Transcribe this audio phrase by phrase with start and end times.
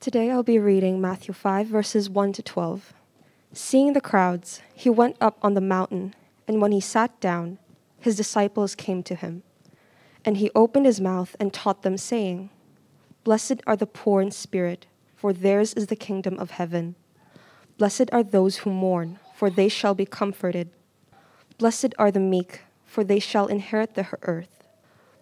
[0.00, 2.94] Today I'll be reading Matthew 5, verses 1 to 12.
[3.52, 6.14] Seeing the crowds, he went up on the mountain,
[6.48, 7.58] and when he sat down,
[7.98, 9.42] his disciples came to him.
[10.24, 12.48] And he opened his mouth and taught them, saying,
[13.24, 14.86] Blessed are the poor in spirit,
[15.16, 16.94] for theirs is the kingdom of heaven.
[17.76, 20.70] Blessed are those who mourn, for they shall be comforted.
[21.58, 24.64] Blessed are the meek, for they shall inherit the earth.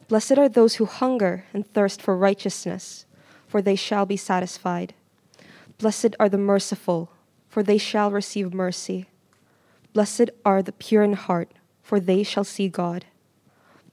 [0.06, 3.06] Blessed are those who hunger and thirst for righteousness
[3.48, 4.94] for they shall be satisfied.
[5.78, 7.10] Blessed are the merciful,
[7.48, 9.06] for they shall receive mercy.
[9.92, 11.50] Blessed are the pure in heart,
[11.82, 13.06] for they shall see God.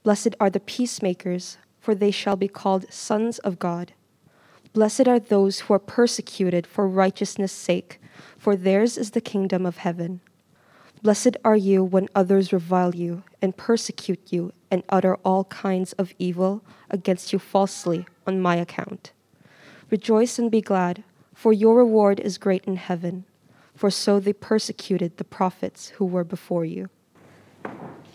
[0.02, 3.92] Blessed are the peacemakers, for they shall be called sons of God.
[4.72, 8.00] Blessed are those who are persecuted for righteousness' sake,
[8.36, 10.20] for theirs is the kingdom of heaven.
[11.02, 16.12] Blessed are you when others revile you and persecute you and utter all kinds of
[16.18, 19.12] evil against you falsely on my account.
[19.88, 23.24] Rejoice and be glad, for your reward is great in heaven,
[23.76, 26.88] for so they persecuted the prophets who were before you.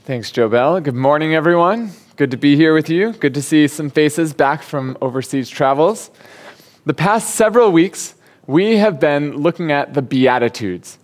[0.03, 0.83] Thanks, Jobel.
[0.83, 1.91] Good morning, everyone.
[2.17, 3.13] Good to be here with you.
[3.13, 6.11] Good to see some faces back from overseas travels.
[6.85, 8.15] The past several weeks,
[8.47, 10.99] we have been looking at the Beatitudes.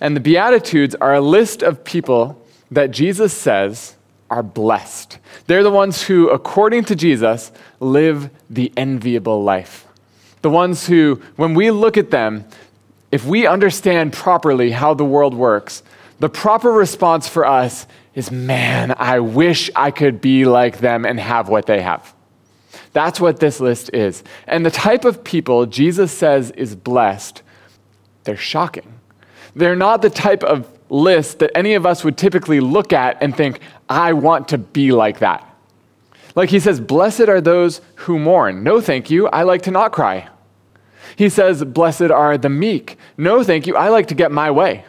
[0.00, 3.94] And the Beatitudes are a list of people that Jesus says
[4.30, 5.18] are blessed.
[5.46, 9.87] They're the ones who, according to Jesus, live the enviable life
[10.42, 12.44] the ones who, when we look at them,
[13.10, 15.82] if we understand properly how the world works,
[16.20, 21.18] the proper response for us is, man, I wish I could be like them and
[21.20, 22.14] have what they have.
[22.92, 24.24] That's what this list is.
[24.46, 27.42] And the type of people Jesus says is blessed,
[28.24, 28.94] they're shocking.
[29.54, 33.36] They're not the type of list that any of us would typically look at and
[33.36, 35.47] think, I want to be like that.
[36.38, 38.62] Like he says, Blessed are those who mourn.
[38.62, 39.26] No, thank you.
[39.26, 40.28] I like to not cry.
[41.16, 42.96] He says, Blessed are the meek.
[43.16, 43.74] No, thank you.
[43.74, 44.84] I like to get my way.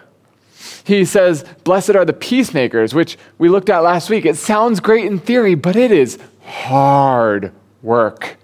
[0.83, 4.27] He says, Blessed are the peacemakers, which we looked at last week.
[4.27, 7.51] It sounds great in theory, but it is hard
[7.81, 8.37] work.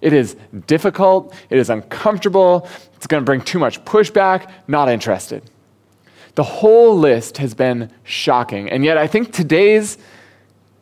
[0.00, 0.34] It is
[0.66, 1.34] difficult.
[1.50, 2.66] It is uncomfortable.
[2.94, 4.50] It's going to bring too much pushback.
[4.66, 5.42] Not interested.
[6.36, 8.70] The whole list has been shocking.
[8.70, 9.98] And yet, I think today's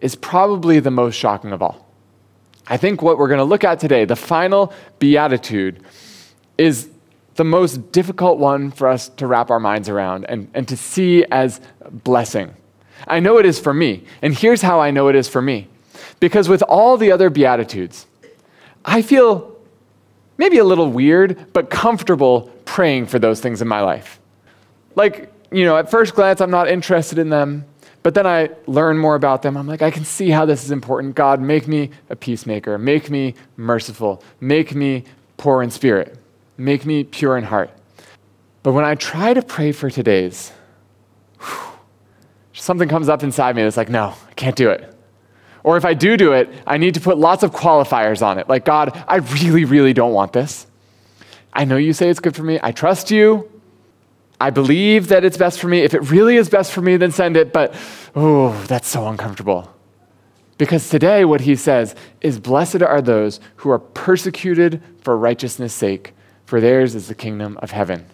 [0.05, 1.89] is probably the most shocking of all.
[2.67, 5.83] I think what we're going to look at today, the final beatitude,
[6.59, 6.91] is
[7.37, 11.25] the most difficult one for us to wrap our minds around and, and to see
[11.31, 11.59] as
[11.91, 12.55] blessing.
[13.09, 14.05] I know it is for me.
[14.21, 15.69] And here's how I know it is for me.
[16.21, 18.07] Because with all the other Beatitudes,
[18.85, 19.57] I feel
[20.37, 24.21] maybe a little weird, but comfortable praying for those things in my life.
[24.97, 27.65] Like, you know, at first glance, I'm not interested in them.
[28.05, 29.57] But then I learn more about them.
[29.57, 31.15] I'm like, I can see how this is important.
[31.15, 32.77] God, make me a peacemaker.
[32.77, 34.23] Make me merciful.
[34.41, 35.05] Make me
[35.39, 36.19] poor in spirit.
[36.59, 37.71] Make me pure in heart.
[38.63, 40.53] But when I try to pray for today's,
[41.41, 41.79] whew,
[42.53, 44.95] something comes up inside me that's like, no, I can't do it.
[45.63, 48.51] Or if I do do it, I need to put lots of qualifiers on it.
[48.51, 50.67] Like, God, I really, really don't want this.
[51.55, 52.61] I know you say it's good for me.
[52.63, 53.51] I trust you.
[54.45, 55.81] I believe that it's best for me.
[55.81, 57.51] If it really is best for me, then send it.
[57.51, 57.75] But,
[58.15, 59.73] oh, that's so uncomfortable.
[60.59, 66.13] Because today, what he says is, Blessed are those who are persecuted for righteousness' sake,
[66.45, 68.05] for theirs is the kingdom of heaven.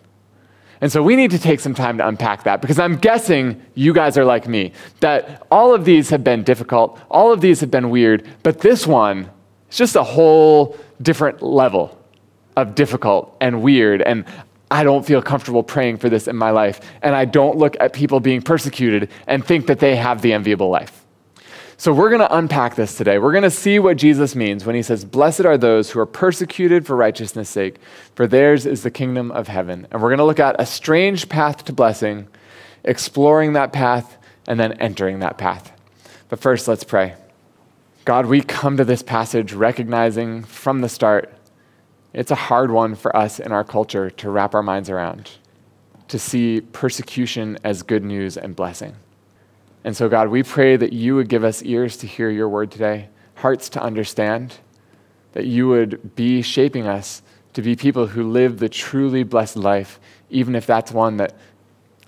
[0.80, 3.92] And so we need to take some time to unpack that because I'm guessing you
[3.92, 4.70] guys are like me,
[5.00, 8.86] that all of these have been difficult, all of these have been weird, but this
[8.86, 9.28] one
[9.68, 11.98] is just a whole different level
[12.56, 14.00] of difficult and weird.
[14.02, 14.24] And
[14.70, 16.81] I don't feel comfortable praying for this in my life.
[17.03, 20.69] And I don't look at people being persecuted and think that they have the enviable
[20.69, 21.04] life.
[21.76, 23.19] So we're going to unpack this today.
[23.19, 26.04] We're going to see what Jesus means when he says, Blessed are those who are
[26.04, 27.76] persecuted for righteousness' sake,
[28.14, 29.86] for theirs is the kingdom of heaven.
[29.91, 32.28] And we're going to look at a strange path to blessing,
[32.84, 35.72] exploring that path, and then entering that path.
[36.28, 37.14] But first, let's pray.
[38.04, 41.32] God, we come to this passage recognizing from the start
[42.12, 45.30] it's a hard one for us in our culture to wrap our minds around,
[46.09, 48.97] to see persecution as good news and blessing.
[49.84, 52.71] And so, God, we pray that you would give us ears to hear your word
[52.71, 54.59] today, hearts to understand,
[55.33, 57.22] that you would be shaping us
[57.53, 59.98] to be people who live the truly blessed life,
[60.28, 61.34] even if that's one that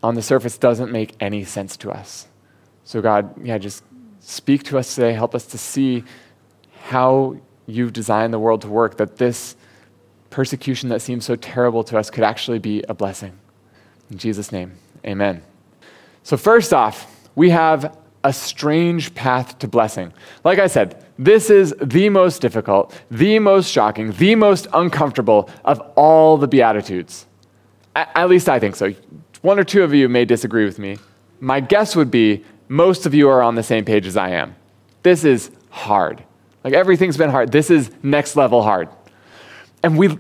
[0.03, 2.27] on the surface doesn't make any sense to us.
[2.85, 3.85] So, God, yeah, just
[4.21, 5.13] speak to us today.
[5.13, 6.05] Help us to see
[6.85, 9.57] how you've designed the world to work, that this
[10.33, 13.39] persecution that seems so terrible to us could actually be a blessing.
[14.11, 14.73] In Jesus' name,
[15.07, 15.43] amen.
[16.25, 20.13] So, first off, we have a strange path to blessing.
[20.45, 25.81] Like I said, this is the most difficult, the most shocking, the most uncomfortable of
[25.97, 27.27] all the Beatitudes.
[27.95, 28.95] At least I think so.
[29.43, 30.99] One or two of you may disagree with me.
[31.41, 34.55] My guess would be most of you are on the same page as I am.
[35.03, 36.23] This is hard.
[36.65, 37.51] Like everything's been hard.
[37.51, 38.89] This is next level hard.
[39.83, 40.19] And we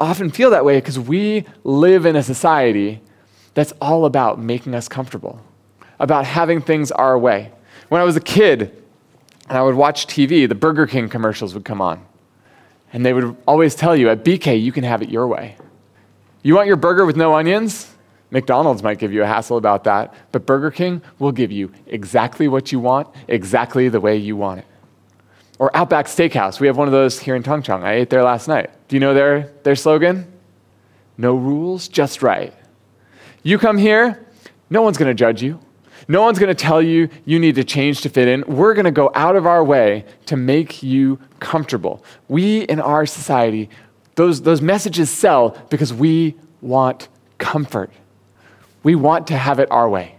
[0.00, 3.00] often feel that way because we live in a society
[3.54, 5.40] that's all about making us comfortable,
[5.98, 7.52] about having things our way.
[7.88, 8.82] When I was a kid
[9.48, 12.04] and I would watch TV, the Burger King commercials would come on.
[12.92, 15.56] And they would always tell you at BK, you can have it your way.
[16.42, 17.94] You want your burger with no onions?
[18.30, 22.46] McDonald's might give you a hassle about that, but Burger King will give you exactly
[22.46, 24.66] what you want, exactly the way you want it.
[25.58, 26.60] Or Outback Steakhouse.
[26.60, 27.82] We have one of those here in Tung Chung.
[27.82, 28.70] I ate there last night.
[28.88, 30.32] Do you know their, their slogan?
[31.16, 32.54] No rules, just right.
[33.42, 34.24] You come here,
[34.70, 35.60] no one's going to judge you.
[36.06, 38.44] No one's going to tell you you need to change to fit in.
[38.46, 42.02] We're going to go out of our way to make you comfortable.
[42.28, 43.68] We in our society,
[44.14, 47.08] those, those messages sell because we want
[47.38, 47.90] comfort.
[48.82, 50.16] We want to have it our way.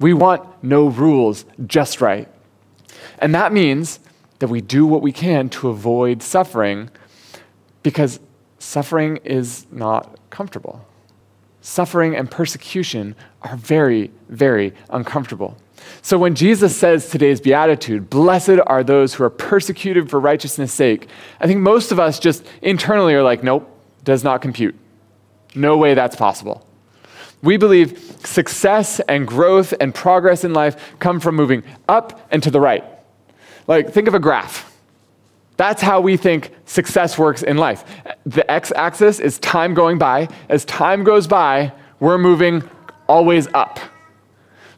[0.00, 2.28] We want no rules, just right.
[3.18, 4.00] And that means
[4.38, 6.90] that we do what we can to avoid suffering
[7.82, 8.20] because
[8.58, 10.84] suffering is not comfortable.
[11.60, 15.56] Suffering and persecution are very, very uncomfortable.
[16.02, 21.08] So when Jesus says today's beatitude, blessed are those who are persecuted for righteousness' sake,
[21.40, 23.68] I think most of us just internally are like, nope,
[24.04, 24.74] does not compute.
[25.54, 26.66] No way that's possible.
[27.42, 32.50] We believe success and growth and progress in life come from moving up and to
[32.50, 32.84] the right.
[33.66, 34.72] Like, think of a graph.
[35.56, 37.84] That's how we think success works in life.
[38.26, 40.28] The x axis is time going by.
[40.48, 42.62] As time goes by, we're moving
[43.08, 43.80] always up.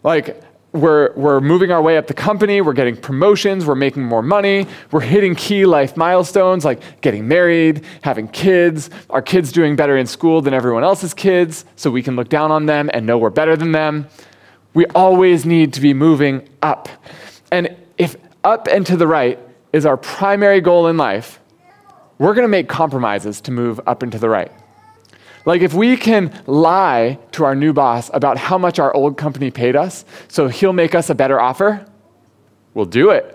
[0.04, 0.40] Like,
[0.72, 4.66] we're, we're moving our way up the company, we're getting promotions, we're making more money,
[4.90, 10.06] we're hitting key life milestones like getting married, having kids, our kids doing better in
[10.06, 13.30] school than everyone else's kids, so we can look down on them and know we're
[13.30, 14.06] better than them.
[14.74, 16.88] We always need to be moving up.
[17.50, 18.16] And if
[18.48, 19.38] up and to the right
[19.72, 21.40] is our primary goal in life,
[22.18, 24.50] we're going to make compromises to move up and to the right.
[25.44, 29.50] Like, if we can lie to our new boss about how much our old company
[29.50, 31.86] paid us so he'll make us a better offer,
[32.74, 33.34] we'll do it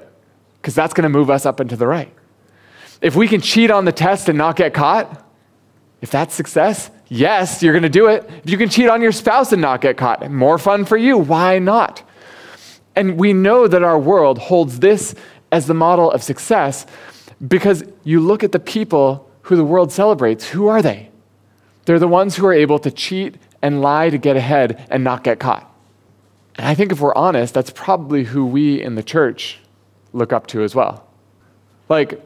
[0.62, 2.14] because that's going to move us up and to the right.
[3.02, 5.26] If we can cheat on the test and not get caught,
[6.02, 8.30] if that's success, yes, you're going to do it.
[8.44, 11.18] If you can cheat on your spouse and not get caught, more fun for you.
[11.18, 12.04] Why not?
[12.96, 15.16] And we know that our world holds this
[15.52, 16.86] as the model of success
[17.48, 20.48] because you look at the people who the world celebrates.
[20.48, 21.10] Who are they?
[21.86, 25.24] They're the ones who are able to cheat and lie to get ahead and not
[25.24, 25.70] get caught.
[26.56, 29.60] And I think if we're honest, that's probably who we in the church
[30.14, 31.08] look up to as well.
[31.90, 32.22] Like,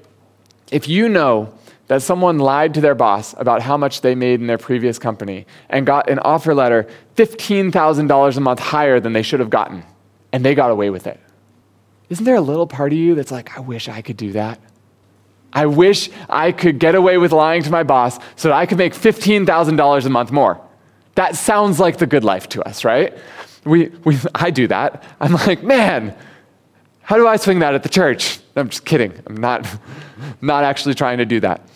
[0.72, 1.54] if you know
[1.88, 5.46] that someone lied to their boss about how much they made in their previous company
[5.70, 9.84] and got an offer letter $15,000 a month higher than they should have gotten,
[10.32, 11.20] and they got away with it.
[12.10, 14.60] Isn't there a little part of you that's like, I wish I could do that?
[15.54, 18.78] I wish I could get away with lying to my boss so that I could
[18.78, 20.62] make $15,000 a month more.
[21.16, 23.18] That sounds like the good life to us, right?
[23.66, 25.04] We, we, I do that.
[25.20, 26.16] I'm like, man,
[27.02, 28.40] how do I swing that at the church?
[28.56, 29.14] I'm just kidding.
[29.26, 29.68] I'm not,
[30.42, 31.68] not actually trying to do that.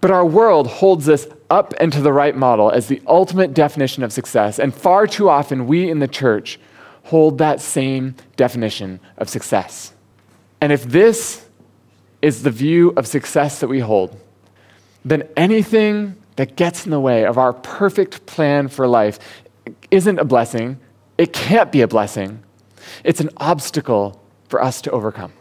[0.00, 4.02] But our world holds this up and to the right model as the ultimate definition
[4.02, 4.58] of success.
[4.58, 6.58] And far too often, we in the church
[7.04, 9.92] hold that same definition of success.
[10.60, 11.46] And if this
[12.22, 14.18] is the view of success that we hold,
[15.04, 19.18] then anything that gets in the way of our perfect plan for life
[19.90, 20.78] isn't a blessing.
[21.18, 22.42] It can't be a blessing.
[23.04, 25.32] It's an obstacle for us to overcome.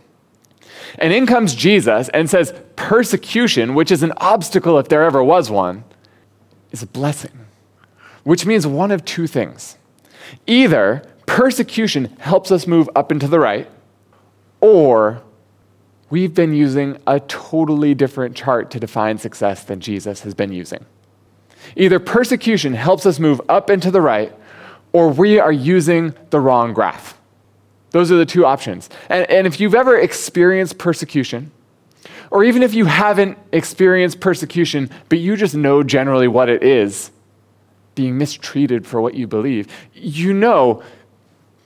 [0.99, 5.49] And in comes Jesus and says, persecution, which is an obstacle if there ever was
[5.49, 5.85] one,
[6.71, 7.45] is a blessing,
[8.23, 9.77] which means one of two things.
[10.45, 13.69] Either persecution helps us move up and to the right,
[14.61, 15.21] or
[16.09, 20.85] we've been using a totally different chart to define success than Jesus has been using.
[21.75, 24.33] Either persecution helps us move up and to the right,
[24.91, 27.19] or we are using the wrong graph.
[27.91, 28.89] Those are the two options.
[29.09, 31.51] And, and if you've ever experienced persecution,
[32.31, 37.11] or even if you haven't experienced persecution, but you just know generally what it is,
[37.95, 40.83] being mistreated for what you believe, you know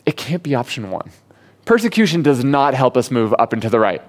[0.08, 1.12] it can't be option one.
[1.66, 4.02] Persecution does not help us move up and to the right.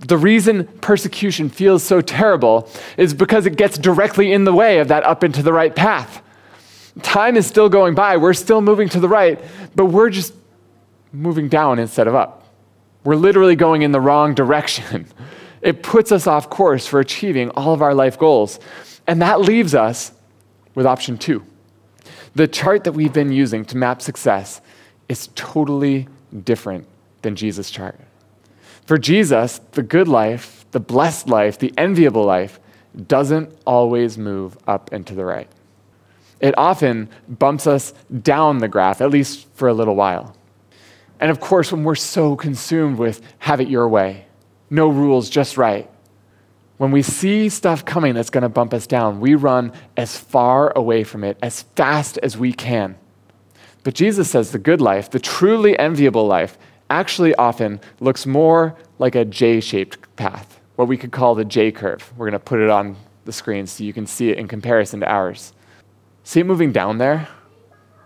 [0.00, 4.88] The reason persecution feels so terrible is because it gets directly in the way of
[4.88, 6.20] that up and to the right path.
[7.02, 9.40] Time is still going by, we're still moving to the right,
[9.76, 10.34] but we're just
[11.12, 12.44] moving down instead of up.
[13.04, 15.06] We're literally going in the wrong direction.
[15.62, 18.58] It puts us off course for achieving all of our life goals.
[19.06, 20.10] And that leaves us
[20.74, 21.44] with option two.
[22.34, 24.60] The chart that we've been using to map success
[25.12, 26.08] is totally
[26.44, 26.86] different
[27.20, 28.00] than Jesus' chart.
[28.86, 32.58] For Jesus, the good life, the blessed life, the enviable life
[33.06, 35.48] doesn't always move up and to the right.
[36.40, 37.92] It often bumps us
[38.22, 40.34] down the graph, at least for a little while.
[41.20, 44.26] And of course, when we're so consumed with have it your way,
[44.70, 45.88] no rules, just right,
[46.78, 50.72] when we see stuff coming that's going to bump us down, we run as far
[50.74, 52.96] away from it as fast as we can.
[53.84, 56.56] But Jesus says the good life, the truly enviable life,
[56.90, 61.72] actually often looks more like a J shaped path, what we could call the J
[61.72, 62.12] curve.
[62.16, 65.00] We're going to put it on the screen so you can see it in comparison
[65.00, 65.52] to ours.
[66.24, 67.28] See it moving down there?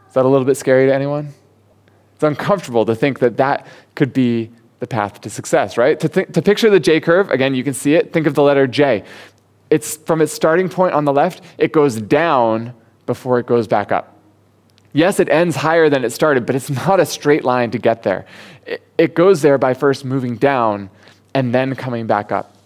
[0.08, 1.34] Is that a little bit scary to anyone?
[2.14, 5.98] It's uncomfortable to think that that could be the path to success, right?
[6.00, 8.12] To, th- to picture the J curve, again, you can see it.
[8.12, 9.04] Think of the letter J.
[9.68, 12.72] It's from its starting point on the left, it goes down
[13.04, 14.15] before it goes back up.
[14.92, 18.02] Yes, it ends higher than it started, but it's not a straight line to get
[18.02, 18.26] there.
[18.98, 20.90] It, goes there by first moving down
[21.34, 22.56] and then coming back up.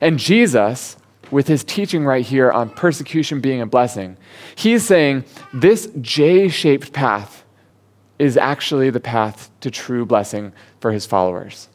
[0.00, 0.96] And Jesus,
[1.30, 4.16] with his teaching right here on persecution being a blessing,
[4.54, 7.44] he's saying this J shaped path
[8.18, 11.68] is actually the path to true blessing for his followers.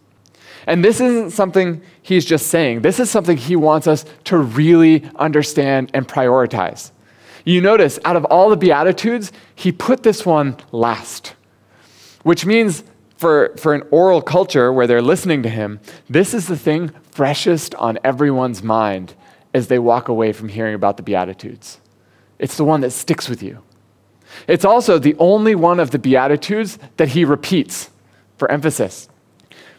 [0.68, 5.08] And this isn't something he's just saying, this is something he wants us to really
[5.16, 6.92] understand and prioritize.
[7.46, 11.36] You notice, out of all the Beatitudes, he put this one last,
[12.24, 12.84] which means
[13.18, 17.74] for, for an oral culture where they're listening to him, this is the thing freshest
[17.76, 19.14] on everyone's mind
[19.54, 21.80] as they walk away from hearing about the Beatitudes.
[22.40, 23.62] It's the one that sticks with you.
[24.48, 27.90] It's also the only one of the Beatitudes that he repeats
[28.38, 29.08] for emphasis.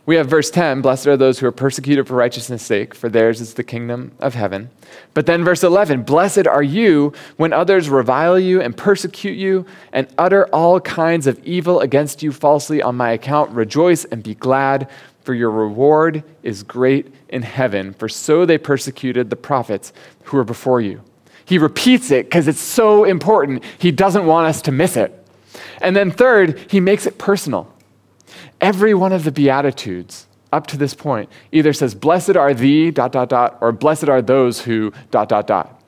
[0.06, 3.40] We have verse 10 Blessed are those who are persecuted for righteousness' sake, for theirs
[3.40, 4.70] is the kingdom of heaven.
[5.14, 10.06] But then verse 11 Blessed are you when others revile you and persecute you and
[10.16, 13.50] utter all kinds of evil against you falsely on my account.
[13.50, 14.88] Rejoice and be glad,
[15.22, 20.44] for your reward is great in heaven, for so they persecuted the prophets who were
[20.44, 21.02] before you.
[21.44, 23.64] He repeats it because it's so important.
[23.78, 25.26] He doesn't want us to miss it.
[25.80, 27.72] And then, third, he makes it personal.
[28.60, 33.12] Every one of the Beatitudes up to this point either says, Blessed are thee, dot,
[33.12, 35.82] dot, dot, or blessed are those who, dot, dot, dot.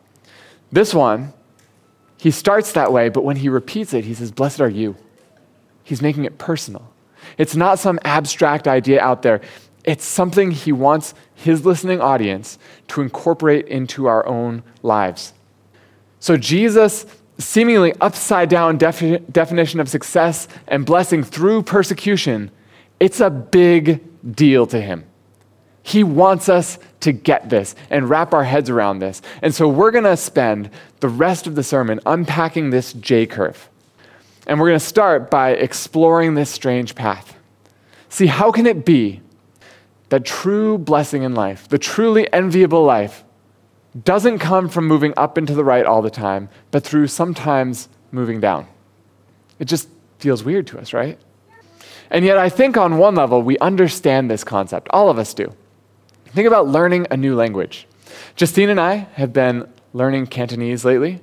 [0.71, 1.33] This one,
[2.19, 4.97] he starts that way, but when he repeats it, he says, Blessed are you.
[5.85, 6.93] He's making it personal.
[7.39, 9.41] It's not some abstract idea out there.
[9.85, 12.59] It's something he wants his listening audience
[12.89, 15.33] to incorporate into our own lives.
[16.21, 17.07] So, Jesus'
[17.39, 22.51] seemingly upside down defi- definition of success and blessing through persecution,
[23.01, 24.03] it's a big
[24.35, 25.05] deal to him.
[25.83, 29.23] He wants us to get this and wrap our heads around this.
[29.41, 33.69] And so we're going to spend the rest of the sermon unpacking this J curve.
[34.47, 37.37] And we're going to start by exploring this strange path.
[38.09, 39.23] See, how can it be
[40.09, 43.25] that true blessing in life, the truly enviable life,
[44.05, 47.89] doesn't come from moving up and to the right all the time, but through sometimes
[48.11, 48.67] moving down.
[49.59, 49.89] It just
[50.19, 51.19] feels weird to us, right?
[52.11, 54.89] And yet, I think on one level, we understand this concept.
[54.91, 55.53] All of us do.
[56.27, 57.87] Think about learning a new language.
[58.37, 61.21] Justine and I have been learning Cantonese lately.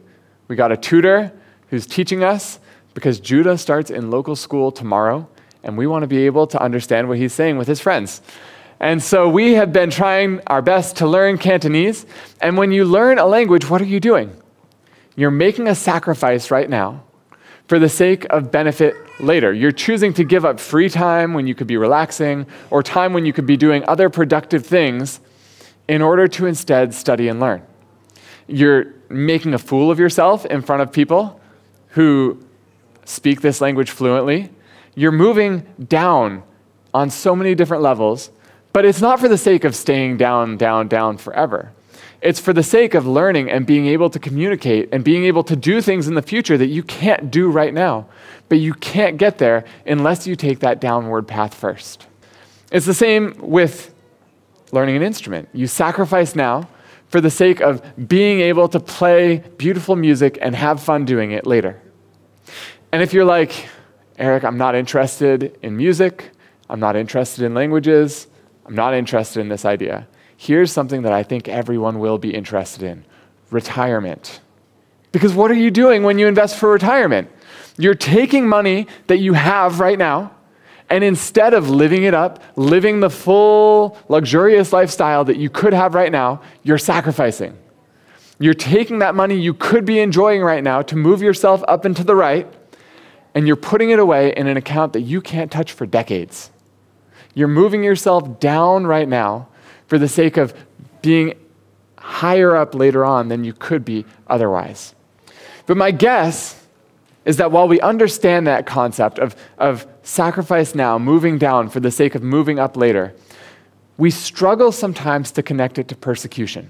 [0.48, 1.32] We got a tutor
[1.70, 2.60] who's teaching us
[2.94, 5.28] because Judah starts in local school tomorrow,
[5.64, 8.22] and we want to be able to understand what he's saying with his friends.
[8.80, 12.06] And so we have been trying our best to learn Cantonese.
[12.42, 14.36] And when you learn a language, what are you doing?
[15.16, 17.05] You're making a sacrifice right now
[17.68, 19.54] for the sake of benefit later.
[19.54, 23.26] You're choosing to give up free time when you could be relaxing or time when
[23.26, 25.20] you could be doing other productive things
[25.88, 27.62] in order to instead study and learn.
[28.48, 31.40] You're making a fool of yourself in front of people
[31.90, 32.44] who
[33.06, 34.50] speak this language fluently.
[34.96, 36.44] You're moving down
[36.94, 38.32] on so many different levels
[38.76, 41.72] but it's not for the sake of staying down, down, down forever.
[42.26, 45.56] It's for the sake of learning and being able to communicate and being able to
[45.56, 48.08] do things in the future that you can't do right now.
[48.50, 52.08] But you can't get there unless you take that downward path first.
[52.72, 53.94] It's the same with
[54.72, 55.50] learning an instrument.
[55.54, 56.68] You sacrifice now
[57.10, 61.46] for the sake of being able to play beautiful music and have fun doing it
[61.46, 61.80] later.
[62.92, 63.70] And if you're like,
[64.18, 66.32] Eric, I'm not interested in music,
[66.72, 68.26] I'm not interested in languages,
[68.66, 70.08] I'm not interested in this idea.
[70.38, 73.06] Here's something that I think everyone will be interested in
[73.52, 74.42] retirement.
[75.12, 77.30] Because what are you doing when you invest for retirement?
[77.78, 80.32] You're taking money that you have right now
[80.90, 85.96] And instead of living it up, living the full, luxurious lifestyle that you could have
[85.96, 87.58] right now, you're sacrificing.
[88.38, 91.96] You're taking that money you could be enjoying right now to move yourself up and
[91.96, 92.52] to the right,
[93.34, 96.52] and you're putting it away in an account that you can't touch for decades.
[97.34, 99.48] You're moving yourself down right now
[99.88, 100.54] for the sake of
[101.02, 101.34] being
[101.98, 104.94] higher up later on than you could be otherwise.
[105.66, 106.62] But my guess
[107.26, 111.90] is that while we understand that concept of, of sacrifice now, moving down for the
[111.92, 113.14] sake of moving up later,
[113.98, 116.70] we struggle sometimes to connect it to persecution.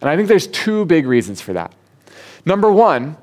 [0.00, 1.74] And I think there's two big reasons for that.
[2.44, 3.16] Number one,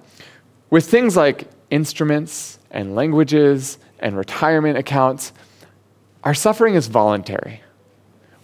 [0.69, 5.31] with things like instruments and languages and retirement accounts,
[6.23, 7.61] our suffering is voluntary.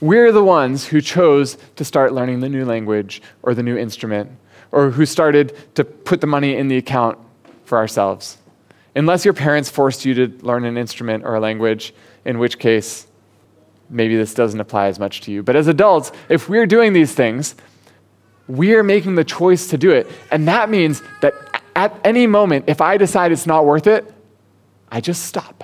[0.05, 4.29] We're the ones who chose to start learning the new language or the new instrument,
[4.71, 7.17] or who started to put the money in the account
[7.63, 8.37] for ourselves.
[8.95, 11.91] Unless your parents forced you to learn an instrument or a language,
[12.23, 13.07] in which case,
[13.89, 15.41] maybe this doesn't apply as much to you.
[15.41, 17.55] But as adults, if we're doing these things,
[18.47, 20.05] we're making the choice to do it.
[20.29, 21.33] And that means that
[21.75, 24.13] at any moment, if I decide it's not worth it,
[24.91, 25.63] I just stop.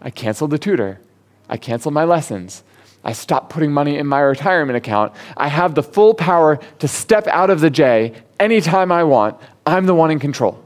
[0.00, 1.00] I cancel the tutor.
[1.48, 2.62] I cancel my lessons.
[3.02, 5.12] I stop putting money in my retirement account.
[5.36, 9.40] I have the full power to step out of the J anytime I want.
[9.66, 10.62] I'm the one in control.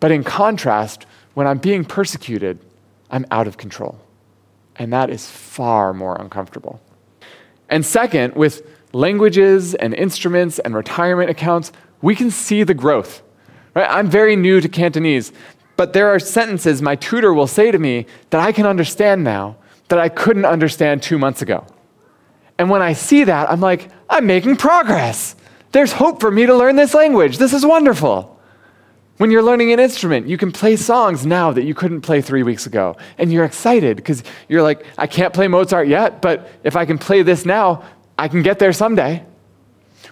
[0.00, 2.58] But in contrast, when I'm being persecuted,
[3.10, 4.00] I'm out of control.
[4.76, 6.80] And that is far more uncomfortable.
[7.68, 13.22] And second, with languages and instruments and retirement accounts, we can see the growth.
[13.74, 13.88] Right?
[13.88, 15.32] I'm very new to Cantonese,
[15.76, 19.56] but there are sentences my tutor will say to me that I can understand now
[19.88, 21.66] that I couldn't understand two months ago.
[22.58, 25.34] And when I see that, I'm like, I'm making progress.
[25.72, 27.38] There's hope for me to learn this language.
[27.38, 28.40] This is wonderful.
[29.18, 32.42] When you're learning an instrument, you can play songs now that you couldn't play three
[32.42, 32.96] weeks ago.
[33.18, 36.98] And you're excited because you're like, I can't play Mozart yet, but if I can
[36.98, 37.84] play this now,
[38.18, 39.24] I can get there someday.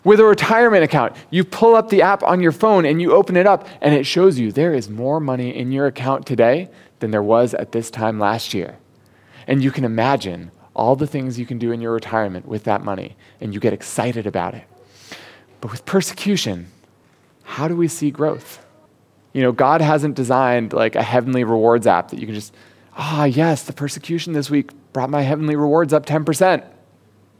[0.04, 3.36] With a retirement account, you pull up the app on your phone and you open
[3.36, 7.10] it up, and it shows you there is more money in your account today than
[7.10, 8.78] there was at this time last year.
[9.50, 12.84] And you can imagine all the things you can do in your retirement with that
[12.84, 14.62] money, and you get excited about it.
[15.60, 16.68] But with persecution,
[17.42, 18.64] how do we see growth?
[19.32, 22.54] You know, God hasn't designed like a heavenly rewards app that you can just,
[22.96, 26.64] ah, oh, yes, the persecution this week brought my heavenly rewards up 10%.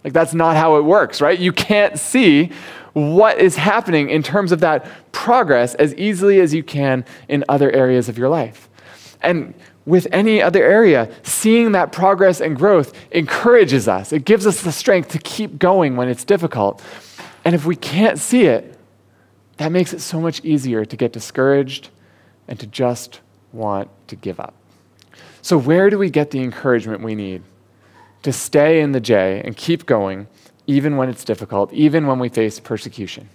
[0.03, 1.39] Like, that's not how it works, right?
[1.39, 2.51] You can't see
[2.93, 7.71] what is happening in terms of that progress as easily as you can in other
[7.71, 8.69] areas of your life.
[9.23, 9.55] And
[9.87, 14.13] with any other area, seeing that progress and growth encourages us.
[14.13, 16.83] It gives us the strength to keep going when it's difficult.
[17.45, 18.79] And if we can't see it,
[19.57, 21.89] that makes it so much easier to get discouraged
[22.49, 23.21] and to just
[23.53, 24.55] want to give up.
[25.43, 27.43] So, where do we get the encouragement we need
[28.23, 30.29] to stay in the J and keep going,
[30.67, 33.29] even when it's difficult, even when we face persecution?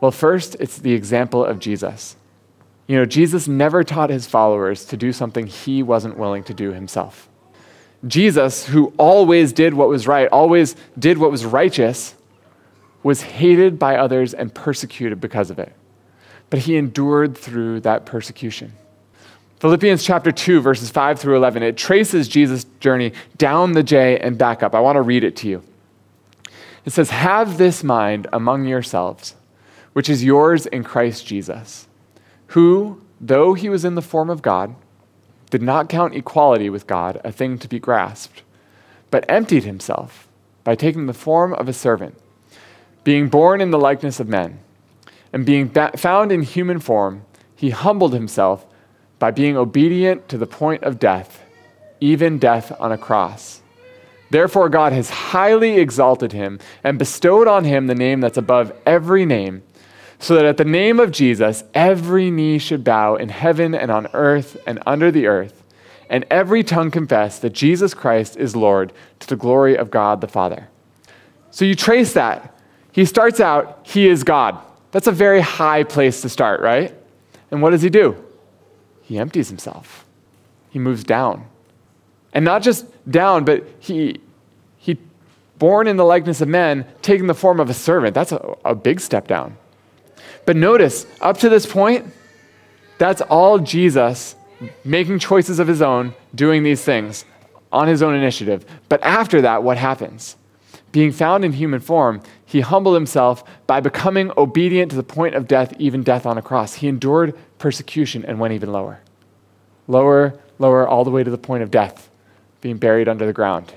[0.00, 2.16] Well, first, it's the example of Jesus.
[2.86, 6.72] You know, Jesus never taught his followers to do something he wasn't willing to do
[6.72, 7.28] himself.
[8.06, 12.14] Jesus, who always did what was right, always did what was righteous,
[13.02, 15.72] was hated by others and persecuted because of it.
[16.50, 18.72] But he endured through that persecution.
[19.60, 24.36] Philippians chapter 2, verses 5 through 11, it traces Jesus' journey down the J and
[24.36, 24.74] back up.
[24.74, 25.62] I want to read it to you.
[26.84, 29.34] It says, Have this mind among yourselves,
[29.94, 31.88] which is yours in Christ Jesus,
[32.48, 34.74] who, though he was in the form of God,
[35.50, 38.42] did not count equality with God a thing to be grasped,
[39.10, 40.28] but emptied himself
[40.64, 42.16] by taking the form of a servant,
[43.04, 44.58] being born in the likeness of men,
[45.32, 48.66] and being found in human form, he humbled himself
[49.18, 51.42] by being obedient to the point of death,
[52.00, 53.62] even death on a cross.
[54.30, 59.24] Therefore, God has highly exalted him and bestowed on him the name that's above every
[59.24, 59.62] name,
[60.24, 64.06] so that at the name of Jesus, every knee should bow in heaven and on
[64.14, 65.62] earth and under the earth,
[66.08, 70.28] and every tongue confess that Jesus Christ is Lord to the glory of God the
[70.28, 70.68] Father.
[71.50, 72.58] So you trace that.
[72.92, 74.58] He starts out, He is God.
[74.92, 76.94] That's a very high place to start, right?
[77.50, 78.24] And what does He do?
[79.04, 80.06] he empties himself.
[80.70, 81.46] He moves down.
[82.32, 84.20] And not just down, but he,
[84.78, 84.98] he
[85.58, 88.14] born in the likeness of men, taking the form of a servant.
[88.14, 89.56] That's a, a big step down.
[90.46, 92.12] But notice, up to this point,
[92.98, 94.36] that's all Jesus
[94.84, 97.24] making choices of his own, doing these things
[97.72, 98.64] on his own initiative.
[98.88, 100.36] But after that, what happens?
[100.92, 105.48] Being found in human form, he humbled himself by becoming obedient to the point of
[105.48, 106.74] death, even death on a cross.
[106.74, 109.00] He endured persecution and went even lower.
[109.88, 112.08] Lower, lower, all the way to the point of death,
[112.60, 113.74] being buried under the ground.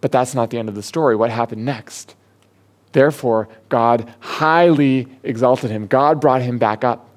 [0.00, 1.16] But that's not the end of the story.
[1.16, 2.14] What happened next?
[2.92, 5.86] Therefore, God highly exalted him.
[5.86, 7.08] God brought him back up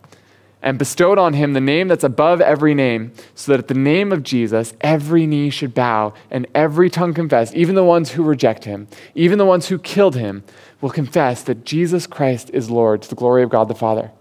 [0.62, 4.12] and bestowed on him the name that's above every name, so that at the name
[4.12, 8.66] of Jesus, every knee should bow and every tongue confess, even the ones who reject
[8.66, 10.44] him, even the ones who killed him,
[10.80, 14.12] will confess that Jesus Christ is Lord to the glory of God the Father.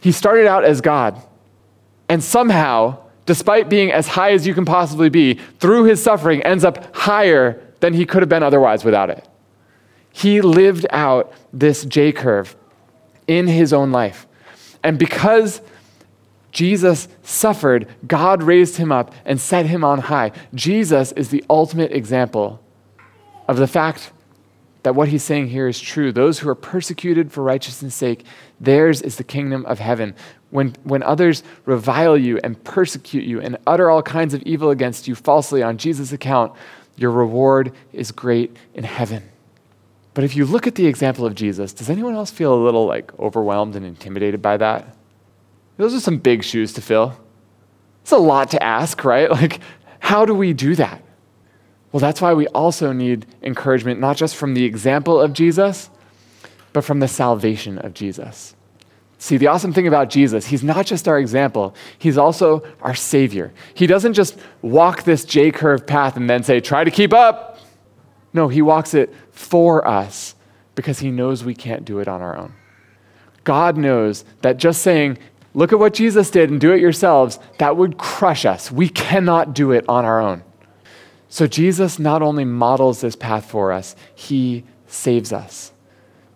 [0.00, 1.20] He started out as God,
[2.08, 6.64] and somehow, despite being as high as you can possibly be, through his suffering, ends
[6.64, 9.26] up higher than he could have been otherwise without it.
[10.16, 12.54] He lived out this J curve
[13.26, 14.28] in his own life.
[14.84, 15.60] And because
[16.52, 20.30] Jesus suffered, God raised him up and set him on high.
[20.54, 22.60] Jesus is the ultimate example
[23.48, 24.12] of the fact
[24.84, 26.12] that what he's saying here is true.
[26.12, 28.24] Those who are persecuted for righteousness' sake,
[28.60, 30.14] theirs is the kingdom of heaven.
[30.50, 35.08] When, when others revile you and persecute you and utter all kinds of evil against
[35.08, 36.52] you falsely on Jesus' account,
[36.94, 39.24] your reward is great in heaven.
[40.14, 42.86] But if you look at the example of Jesus, does anyone else feel a little
[42.86, 44.96] like overwhelmed and intimidated by that?
[45.76, 47.18] Those are some big shoes to fill.
[48.02, 49.30] It's a lot to ask, right?
[49.44, 49.60] Like,
[49.98, 51.02] how do we do that?
[51.90, 55.90] Well, that's why we also need encouragement, not just from the example of Jesus,
[56.72, 58.54] but from the salvation of Jesus.
[59.18, 63.52] See, the awesome thing about Jesus, he's not just our example, he's also our Savior.
[63.72, 67.58] He doesn't just walk this J curve path and then say, try to keep up.
[68.34, 70.34] No, he walks it for us
[70.74, 72.54] because he knows we can't do it on our own.
[73.42, 75.18] God knows that just saying,
[75.52, 78.72] look at what Jesus did and do it yourselves, that would crush us.
[78.72, 80.42] We cannot do it on our own.
[81.28, 85.72] So Jesus not only models this path for us, he saves us.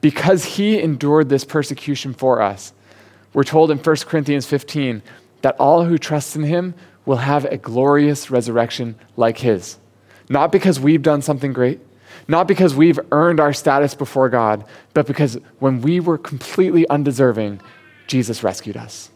[0.01, 2.73] Because he endured this persecution for us,
[3.33, 5.03] we're told in 1 Corinthians 15
[5.43, 6.75] that all who trust in him
[7.07, 9.79] will have a glorious resurrection like his.
[10.29, 11.81] Not because we've done something great,
[12.29, 17.61] not because we've earned our status before God, but because when we were completely undeserving,
[18.07, 19.11] Jesus rescued us.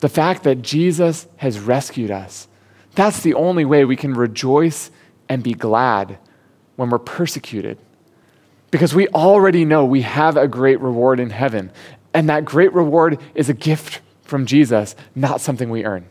[0.00, 2.48] The fact that Jesus has rescued us,
[2.94, 4.90] that's the only way we can rejoice
[5.28, 6.18] and be glad
[6.76, 7.78] when we're persecuted.
[8.70, 11.70] Because we already know we have a great reward in heaven.
[12.12, 16.06] And that great reward is a gift from Jesus, not something we earn.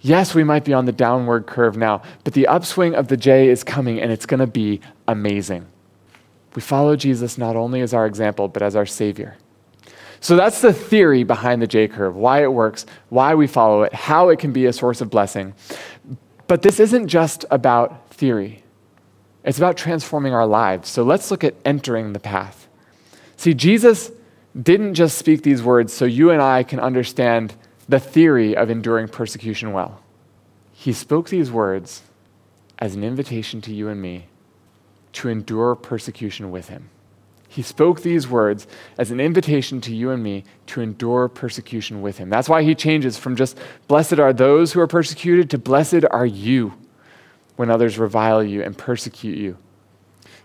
[0.00, 3.48] Yes, we might be on the downward curve now, but the upswing of the J
[3.48, 5.66] is coming and it's going to be amazing.
[6.54, 9.36] We follow Jesus not only as our example, but as our Savior.
[10.20, 13.94] So that's the theory behind the J curve, why it works, why we follow it,
[13.94, 15.54] how it can be a source of blessing.
[16.46, 18.62] But this isn't just about theory,
[19.44, 20.88] it's about transforming our lives.
[20.88, 22.68] So let's look at entering the path.
[23.36, 24.10] See, Jesus
[24.60, 27.54] didn't just speak these words so you and I can understand
[27.90, 30.00] the theory of enduring persecution well.
[30.72, 32.02] He spoke these words
[32.78, 34.26] as an invitation to you and me
[35.14, 36.88] to endure persecution with him.
[37.48, 42.16] He spoke these words as an invitation to you and me to endure persecution with
[42.18, 42.30] him.
[42.30, 46.26] That's why he changes from just blessed are those who are persecuted to blessed are
[46.26, 46.74] you
[47.56, 49.56] when others revile you and persecute you.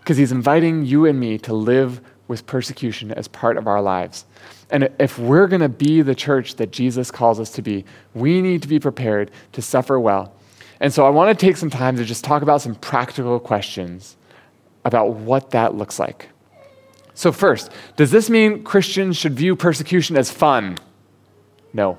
[0.00, 4.24] Because he's inviting you and me to live with persecution as part of our lives.
[4.70, 8.42] And if we're going to be the church that Jesus calls us to be, we
[8.42, 10.34] need to be prepared to suffer well.
[10.80, 14.16] And so I want to take some time to just talk about some practical questions
[14.84, 16.28] about what that looks like.
[17.14, 20.76] So, first, does this mean Christians should view persecution as fun?
[21.72, 21.98] No.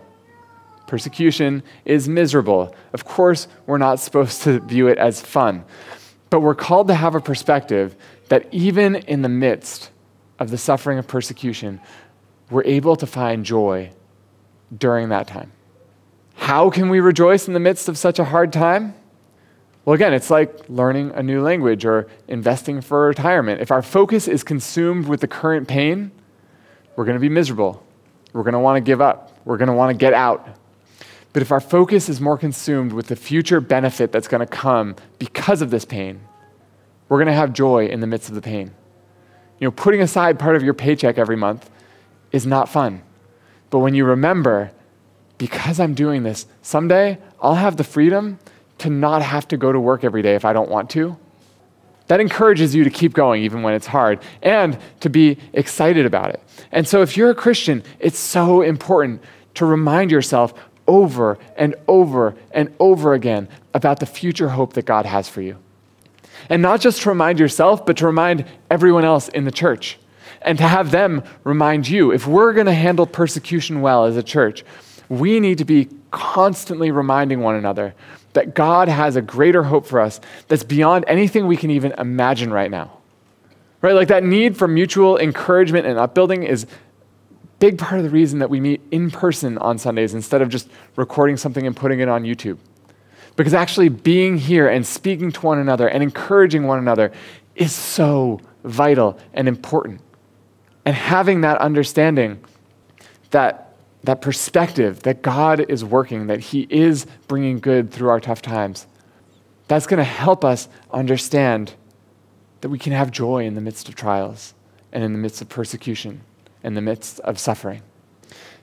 [0.86, 2.76] Persecution is miserable.
[2.94, 5.66] Of course, we're not supposed to view it as fun.
[6.30, 7.96] But we're called to have a perspective
[8.30, 9.90] that even in the midst
[10.40, 11.82] of the suffering of persecution,
[12.50, 13.92] we're able to find joy
[14.76, 15.52] during that time.
[16.36, 18.94] How can we rejoice in the midst of such a hard time?
[19.86, 23.62] Well, again, it's like learning a new language or investing for retirement.
[23.62, 26.12] If our focus is consumed with the current pain,
[26.96, 27.84] we're going to be miserable.
[28.34, 29.40] We're going to want to give up.
[29.46, 30.48] We're going to want to get out.
[31.34, 34.96] But if our focus is more consumed with the future benefit that's going to come
[35.20, 36.22] because of this pain,
[37.10, 38.72] we're going to have joy in the midst of the pain.
[39.60, 41.70] You know, putting aside part of your paycheck every month
[42.32, 43.02] is not fun.
[43.70, 44.72] But when you remember,
[45.38, 48.40] because I'm doing this, someday I'll have the freedom
[48.80, 51.18] to not have to go to work every day if I don't want to.
[52.08, 56.30] That encourages you to keep going even when it's hard and to be excited about
[56.30, 56.42] it.
[56.72, 59.22] And so, if you're a Christian, it's so important
[59.56, 60.54] to remind yourself
[60.88, 65.58] over and over and over again about the future hope that God has for you.
[66.50, 70.00] And not just to remind yourself, but to remind everyone else in the church
[70.42, 72.12] and to have them remind you.
[72.12, 74.64] If we're going to handle persecution well as a church,
[75.10, 77.94] we need to be constantly reminding one another
[78.34, 82.52] that God has a greater hope for us that's beyond anything we can even imagine
[82.52, 82.98] right now.
[83.82, 83.94] Right?
[83.94, 86.66] Like that need for mutual encouragement and upbuilding is
[87.60, 90.70] big part of the reason that we meet in person on Sundays instead of just
[90.96, 92.58] recording something and putting it on YouTube.
[93.36, 97.12] Because actually being here and speaking to one another and encouraging one another
[97.56, 100.02] is so vital and important.
[100.88, 102.40] And having that understanding,
[103.32, 103.74] that,
[104.06, 108.88] that perspective that God is working, that He is bringing good through our tough times,
[109.68, 111.74] that's going to help us understand
[112.62, 114.54] that we can have joy in the midst of trials
[114.94, 116.22] and in the midst of persecution,
[116.64, 117.82] in the midst of suffering.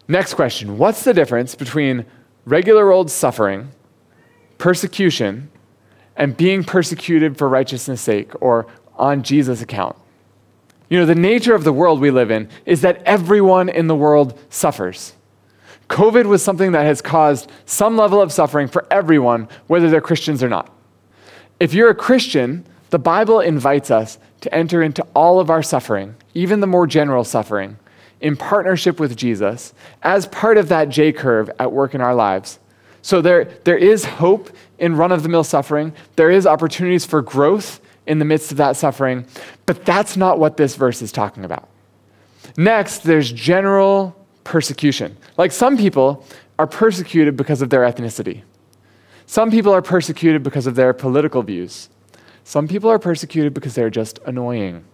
[0.09, 2.07] Next question What's the difference between
[2.47, 3.69] regular old suffering,
[4.57, 5.51] persecution,
[6.17, 9.97] and being persecuted for righteousness' sake or on Jesus' account?
[10.89, 13.97] You know, the nature of the world we live in is that everyone in the
[13.97, 15.15] world suffers.
[15.89, 20.43] COVID was something that has caused some level of suffering for everyone, whether they're Christians
[20.43, 20.71] or not.
[21.61, 26.15] If you're a Christian, the Bible invites us to enter into all of our suffering,
[26.35, 27.79] even the more general suffering,
[28.21, 32.59] in partnership with Jesus as part of that J curve at work in our lives.
[33.03, 37.21] So there, there is hope in run of the mill suffering, there is opportunities for
[37.21, 39.27] growth in the midst of that suffering,
[39.67, 41.69] but that's not what this verse is talking about.
[42.57, 44.15] Next, there's general
[44.45, 45.17] persecution.
[45.37, 46.25] Like some people
[46.59, 48.43] are persecuted because of their ethnicity.
[49.27, 51.89] Some people are persecuted because of their political views.
[52.45, 54.85] Some people are persecuted because they're just annoying.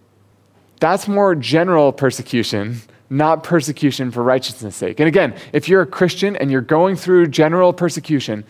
[0.79, 4.99] That's more general persecution, not persecution for righteousness' sake.
[4.99, 8.45] And again, if you're a Christian and you're going through general persecution,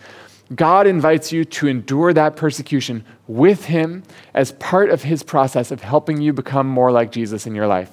[0.54, 4.02] God invites you to endure that persecution with Him
[4.34, 7.90] as part of His process of helping you become more like Jesus in your life.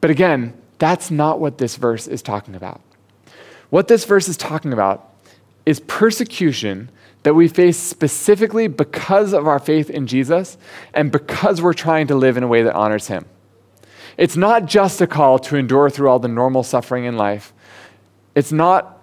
[0.00, 2.80] But again, that's not what this verse is talking about.
[3.70, 5.12] What this verse is talking about
[5.64, 6.90] is persecution
[7.24, 10.56] that we face specifically because of our faith in Jesus
[10.94, 13.26] and because we're trying to live in a way that honors Him.
[14.16, 17.52] It's not just a call to endure through all the normal suffering in life.
[18.34, 18.95] It's not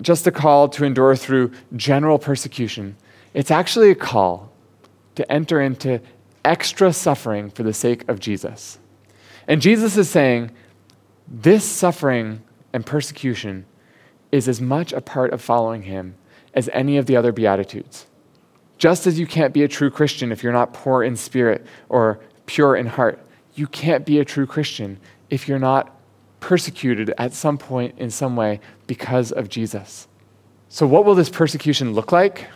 [0.00, 2.96] just a call to endure through general persecution.
[3.34, 4.50] It's actually a call
[5.16, 6.00] to enter into
[6.44, 8.78] extra suffering for the sake of Jesus.
[9.46, 10.50] And Jesus is saying,
[11.26, 13.66] this suffering and persecution
[14.32, 16.14] is as much a part of following Him
[16.54, 18.06] as any of the other Beatitudes.
[18.78, 22.20] Just as you can't be a true Christian if you're not poor in spirit or
[22.46, 23.18] pure in heart,
[23.54, 24.98] you can't be a true Christian
[25.30, 25.97] if you're not
[26.40, 30.08] persecuted at some point in some way because of Jesus.
[30.68, 32.48] So, what will this persecution look like?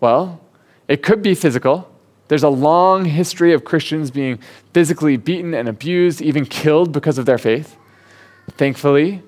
[0.00, 0.40] Well,
[0.88, 1.90] it could be physical.
[2.28, 4.38] There's a long history of Christians being
[4.72, 7.76] physically beaten and abused, even killed because of their faith.
[8.52, 9.22] Thankfully,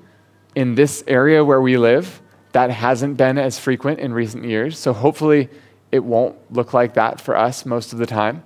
[0.54, 4.92] in this area where we live, that hasn't been as frequent in recent years, so
[4.92, 5.50] hopefully
[5.92, 8.42] it won't look like that for us most of the time.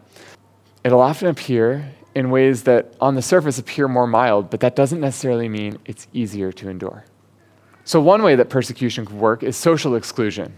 [0.82, 5.00] It'll often appear in ways that on the surface appear more mild, but that doesn't
[5.00, 7.04] necessarily mean it's easier to endure.
[7.84, 10.54] So, one way that persecution could work is social exclusion.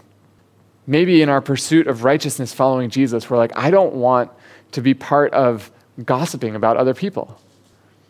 [0.86, 4.30] Maybe in our pursuit of righteousness following Jesus, we're like, I don't want
[4.72, 5.70] to be part of
[6.04, 7.40] gossiping about other people.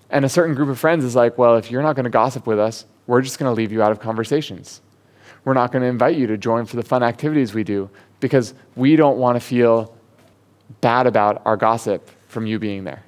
[0.09, 2.47] And a certain group of friends is like, well, if you're not going to gossip
[2.47, 4.81] with us, we're just going to leave you out of conversations.
[5.45, 8.55] We're not going to invite you to join for the fun activities we do because
[8.77, 9.95] we don't want to feel
[10.81, 13.03] bad about our gossip from you being there.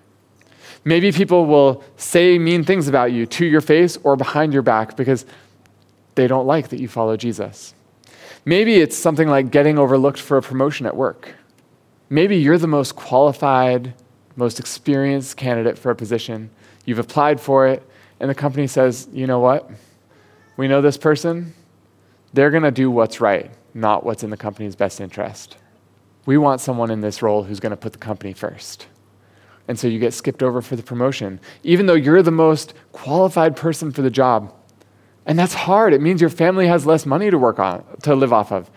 [0.85, 4.97] Maybe people will say mean things about you to your face or behind your back
[4.97, 5.25] because
[6.15, 7.75] they don't like that you follow Jesus.
[8.45, 11.35] Maybe it's something like getting overlooked for a promotion at work.
[12.11, 13.95] Maybe you're the most qualified,
[14.37, 16.51] most experienced candidate for a position.
[16.85, 17.83] You've applied for it,
[18.21, 19.71] and the company says, you know what?
[20.59, 21.55] We know this person,
[22.35, 25.57] they're going to do what's right, not what's in the company's best interest.
[26.27, 28.87] We want someone in this role who's going to put the company first.
[29.67, 33.57] And so you get skipped over for the promotion, even though you're the most qualified
[33.57, 34.53] person for the job.
[35.27, 35.95] And that's hard.
[35.95, 38.71] It means your family has less money to work on, to live off of.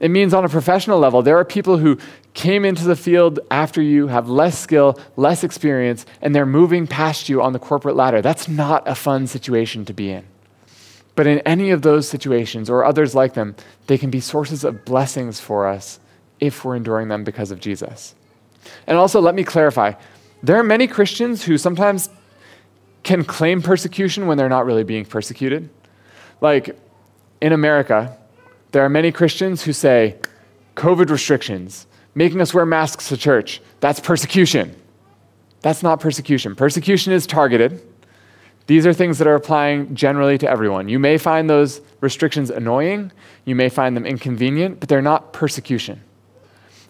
[0.00, 1.96] It means on a professional level, there are people who
[2.34, 7.28] came into the field after you, have less skill, less experience, and they're moving past
[7.28, 8.20] you on the corporate ladder.
[8.20, 10.24] That's not a fun situation to be in.
[11.14, 13.54] But in any of those situations or others like them,
[13.86, 16.00] they can be sources of blessings for us
[16.40, 18.16] if we're enduring them because of Jesus.
[18.88, 19.92] And also, let me clarify
[20.42, 22.10] there are many Christians who sometimes
[23.02, 25.68] can claim persecution when they're not really being persecuted.
[26.40, 26.78] Like
[27.40, 28.16] in America,
[28.72, 30.16] there are many Christians who say,
[30.76, 34.74] COVID restrictions, making us wear masks to church, that's persecution.
[35.60, 36.56] That's not persecution.
[36.56, 37.80] Persecution is targeted.
[38.66, 40.88] These are things that are applying generally to everyone.
[40.88, 43.12] You may find those restrictions annoying,
[43.44, 46.02] you may find them inconvenient, but they're not persecution.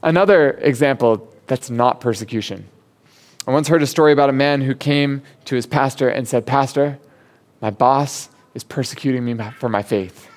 [0.02, 2.66] Another example that's not persecution.
[3.46, 6.46] I once heard a story about a man who came to his pastor and said,
[6.46, 6.98] Pastor,
[7.60, 10.28] my boss is persecuting me for my faith.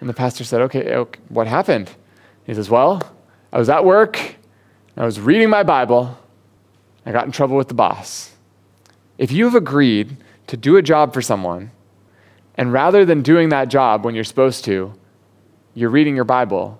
[0.00, 1.90] And the pastor said, Okay, okay what happened?
[2.44, 3.02] He says, Well,
[3.52, 4.36] I was at work,
[4.96, 6.18] I was reading my Bible,
[7.04, 8.34] I got in trouble with the boss.
[9.18, 11.72] If you have agreed to do a job for someone,
[12.54, 14.94] and rather than doing that job when you're supposed to,
[15.74, 16.79] you're reading your Bible,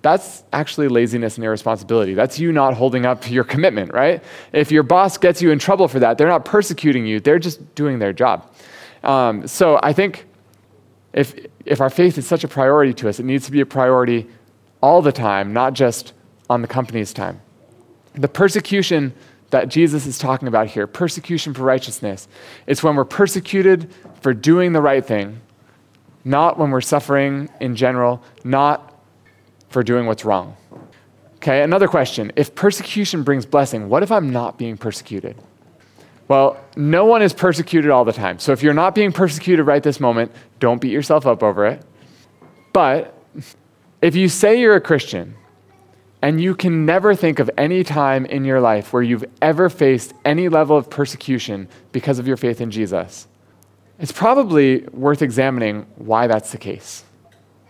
[0.00, 2.14] that's actually laziness and irresponsibility.
[2.14, 4.22] That's you not holding up your commitment, right?
[4.52, 7.74] If your boss gets you in trouble for that, they're not persecuting you, they're just
[7.74, 8.52] doing their job.
[9.02, 10.26] Um, so I think
[11.12, 11.34] if,
[11.64, 14.28] if our faith is such a priority to us, it needs to be a priority
[14.80, 16.12] all the time, not just
[16.48, 17.40] on the company's time.
[18.14, 19.12] The persecution
[19.50, 22.28] that Jesus is talking about here, persecution for righteousness,
[22.66, 25.40] it's when we're persecuted for doing the right thing,
[26.24, 28.87] not when we're suffering in general, not
[29.68, 30.56] for doing what's wrong.
[31.36, 32.32] Okay, another question.
[32.36, 35.36] If persecution brings blessing, what if I'm not being persecuted?
[36.26, 38.38] Well, no one is persecuted all the time.
[38.38, 41.82] So if you're not being persecuted right this moment, don't beat yourself up over it.
[42.72, 43.14] But
[44.02, 45.36] if you say you're a Christian
[46.20, 50.12] and you can never think of any time in your life where you've ever faced
[50.24, 53.26] any level of persecution because of your faith in Jesus,
[53.98, 57.04] it's probably worth examining why that's the case.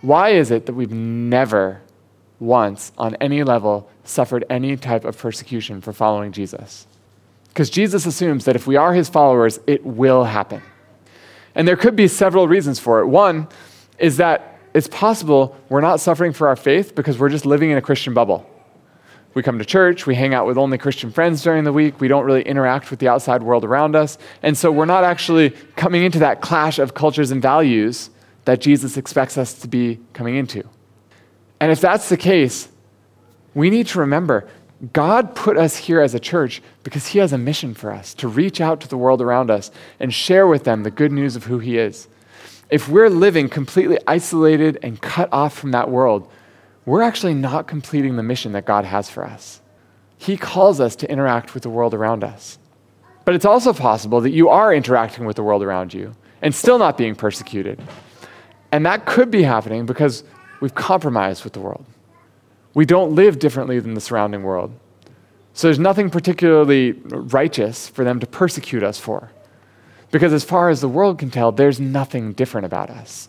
[0.00, 1.80] Why is it that we've never
[2.40, 6.86] once, on any level, suffered any type of persecution for following Jesus?
[7.48, 10.62] Because Jesus assumes that if we are his followers, it will happen.
[11.54, 13.06] And there could be several reasons for it.
[13.06, 13.48] One
[13.98, 17.78] is that it's possible we're not suffering for our faith because we're just living in
[17.78, 18.48] a Christian bubble.
[19.34, 22.08] We come to church, we hang out with only Christian friends during the week, we
[22.08, 24.18] don't really interact with the outside world around us.
[24.42, 28.10] And so we're not actually coming into that clash of cultures and values
[28.44, 30.62] that Jesus expects us to be coming into.
[31.60, 32.68] And if that's the case,
[33.54, 34.48] we need to remember
[34.92, 38.28] God put us here as a church because He has a mission for us to
[38.28, 41.44] reach out to the world around us and share with them the good news of
[41.44, 42.06] who He is
[42.70, 46.30] if we're living completely isolated and cut off from that world,
[46.84, 49.60] we're actually not completing the mission that God has for us.
[50.18, 52.58] He calls us to interact with the world around us.
[53.24, 56.78] But it's also possible that you are interacting with the world around you and still
[56.78, 57.80] not being persecuted.
[58.72, 60.24] And that could be happening because
[60.60, 61.84] we've compromised with the world.
[62.74, 64.72] We don't live differently than the surrounding world.
[65.54, 69.30] So there's nothing particularly righteous for them to persecute us for.
[70.10, 73.28] Because as far as the world can tell, there's nothing different about us.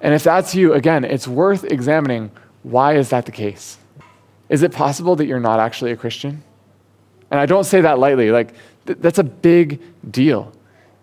[0.00, 2.30] And if that's you, again, it's worth examining
[2.62, 3.78] why is that the case?
[4.48, 6.42] Is it possible that you're not actually a Christian?
[7.30, 8.30] And I don't say that lightly.
[8.30, 8.54] Like,
[8.86, 9.80] th- that's a big
[10.10, 10.52] deal.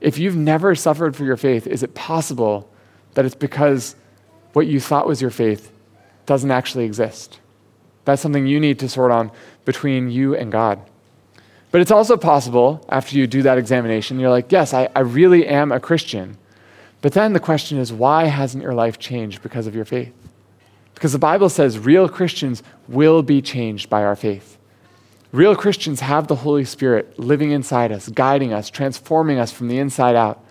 [0.02, 2.70] If you've never suffered for your faith, is it possible
[3.16, 3.96] that it's because
[4.54, 5.72] what you thought was your faith
[6.26, 7.40] doesn't actually exist?
[8.06, 9.32] That's something you need to sort on
[9.66, 10.80] between you and God.
[11.72, 15.46] But it's also possible after you do that examination, you're like, yes, I, I really
[15.46, 16.38] am a Christian.
[17.02, 20.14] But then the question is, why hasn't your life changed because of your faith?
[20.96, 24.58] Because the Bible says real Christians will be changed by our faith.
[25.32, 29.78] Real Christians have the Holy Spirit living inside us, guiding us, transforming us from the
[29.78, 30.44] inside out.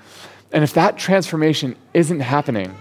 [0.52, 2.74] And if that transformation isn't happening,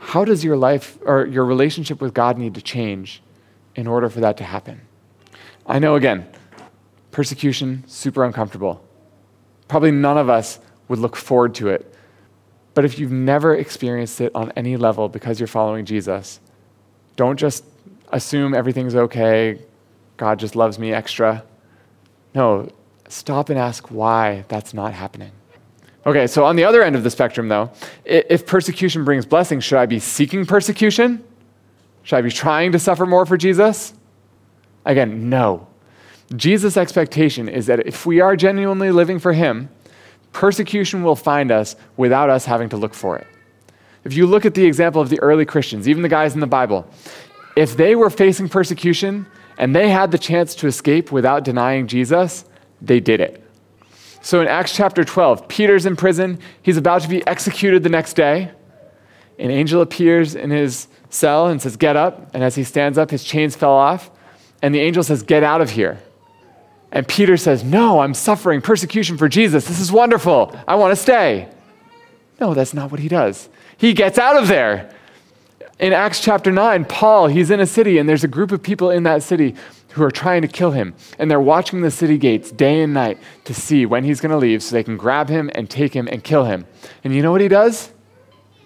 [0.00, 3.22] how does your life or your relationship with God need to change
[3.76, 4.80] in order for that to happen?
[5.66, 6.26] I know, again,
[7.10, 8.82] Persecution, super uncomfortable.
[9.68, 10.58] Probably none of us
[10.88, 11.94] would look forward to it.
[12.74, 16.40] But if you've never experienced it on any level because you're following Jesus,
[17.16, 17.64] don't just
[18.10, 19.60] assume everything's okay,
[20.16, 21.44] God just loves me extra.
[22.34, 22.70] No,
[23.08, 25.32] stop and ask why that's not happening.
[26.06, 27.70] Okay, so on the other end of the spectrum, though,
[28.04, 31.22] if persecution brings blessing, should I be seeking persecution?
[32.04, 33.92] Should I be trying to suffer more for Jesus?
[34.86, 35.66] Again, no.
[36.36, 39.68] Jesus' expectation is that if we are genuinely living for Him,
[40.32, 43.26] persecution will find us without us having to look for it.
[44.04, 46.46] If you look at the example of the early Christians, even the guys in the
[46.46, 46.88] Bible,
[47.56, 49.26] if they were facing persecution
[49.58, 52.46] and they had the chance to escape without denying Jesus,
[52.80, 53.44] they did it.
[54.22, 56.38] So in Acts chapter 12, Peter's in prison.
[56.62, 58.50] He's about to be executed the next day.
[59.38, 62.30] An angel appears in his cell and says, Get up.
[62.34, 64.10] And as he stands up, his chains fell off.
[64.62, 65.98] And the angel says, Get out of here.
[66.92, 69.66] And Peter says, No, I'm suffering persecution for Jesus.
[69.66, 70.54] This is wonderful.
[70.68, 71.48] I want to stay.
[72.38, 73.48] No, that's not what he does.
[73.76, 74.94] He gets out of there.
[75.78, 78.90] In Acts chapter 9, Paul, he's in a city, and there's a group of people
[78.90, 79.54] in that city
[79.92, 80.94] who are trying to kill him.
[81.18, 84.36] And they're watching the city gates day and night to see when he's going to
[84.36, 86.66] leave so they can grab him and take him and kill him.
[87.04, 87.92] And you know what he does?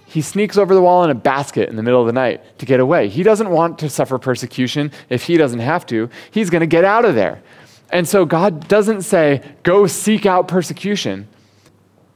[0.07, 2.67] He sneaks over the wall in a basket in the middle of the night to
[2.67, 3.09] get away.
[3.09, 6.09] He doesn't want to suffer persecution if he doesn't have to.
[6.31, 7.43] He's going to get out of there.
[7.91, 11.29] And so God doesn't say, go seek out persecution.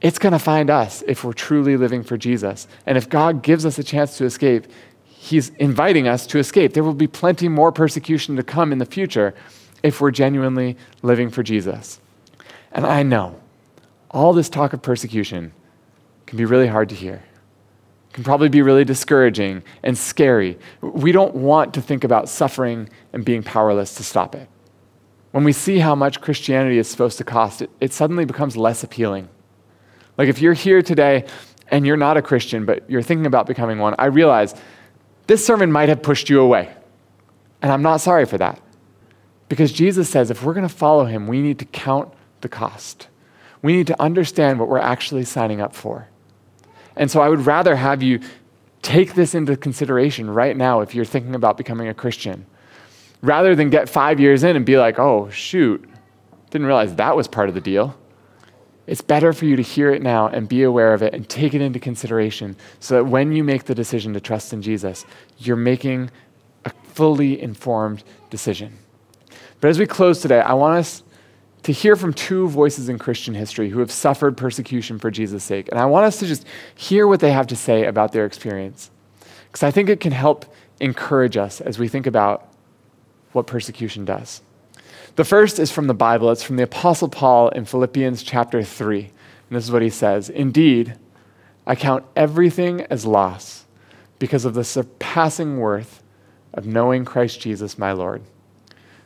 [0.01, 2.67] It's going to find us if we're truly living for Jesus.
[2.85, 4.67] And if God gives us a chance to escape,
[5.21, 6.73] He's inviting us to escape.
[6.73, 9.35] There will be plenty more persecution to come in the future
[9.83, 11.99] if we're genuinely living for Jesus.
[12.71, 13.39] And I know
[14.11, 15.51] all this talk of persecution
[16.25, 17.23] can be really hard to hear
[18.13, 20.57] can probably be really discouraging and scary.
[20.81, 24.49] We don't want to think about suffering and being powerless to stop it.
[25.31, 28.83] When we see how much Christianity is supposed to cost, it, it suddenly becomes less
[28.83, 29.29] appealing.
[30.17, 31.25] Like if you're here today
[31.69, 34.55] and you're not a Christian, but you're thinking about becoming one, I realize
[35.29, 36.73] this sermon might have pushed you away.
[37.61, 38.59] And I'm not sorry for that.
[39.47, 42.11] Because Jesus says if we're going to follow him, we need to count
[42.41, 43.07] the cost.
[43.61, 46.07] We need to understand what we're actually signing up for.
[46.95, 48.21] And so I would rather have you
[48.81, 52.47] take this into consideration right now if you're thinking about becoming a Christian,
[53.21, 55.87] rather than get five years in and be like, oh, shoot,
[56.49, 57.95] didn't realize that was part of the deal.
[58.89, 61.53] It's better for you to hear it now and be aware of it and take
[61.53, 65.05] it into consideration so that when you make the decision to trust in Jesus,
[65.37, 66.09] you're making
[66.65, 68.79] a fully informed decision.
[69.61, 71.03] But as we close today, I want us
[71.61, 75.69] to hear from two voices in Christian history who have suffered persecution for Jesus' sake.
[75.69, 78.89] And I want us to just hear what they have to say about their experience.
[79.51, 82.47] Because I think it can help encourage us as we think about
[83.33, 84.41] what persecution does.
[85.19, 86.31] The first is from the Bible.
[86.31, 89.01] It's from the Apostle Paul in Philippians chapter 3.
[89.01, 89.11] And
[89.49, 90.97] this is what he says Indeed,
[91.67, 93.65] I count everything as loss
[94.17, 96.01] because of the surpassing worth
[96.53, 98.21] of knowing Christ Jesus, my Lord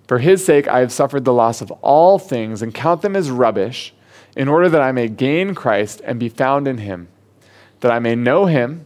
[0.08, 3.32] for his sake, I have suffered the loss of all things and count them as
[3.32, 3.96] rubbish,
[4.36, 7.08] in order that I may gain Christ and be found in him,
[7.80, 8.86] that I may know him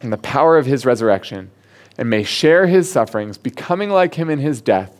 [0.00, 1.52] and the power of his resurrection,
[1.96, 4.95] and may share his sufferings, becoming like him in his death,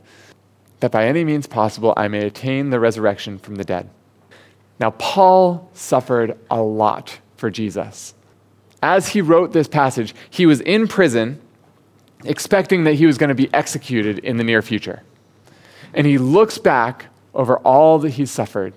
[0.81, 3.89] that by any means possible I may attain the resurrection from the dead.
[4.79, 8.15] Now, Paul suffered a lot for Jesus.
[8.83, 11.41] As he wrote this passage, he was in prison,
[12.25, 15.03] expecting that he was going to be executed in the near future.
[15.95, 18.75] And he looks back over all that he's suffered.